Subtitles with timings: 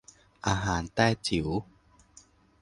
[0.47, 1.47] อาหารแต้จิ๋ว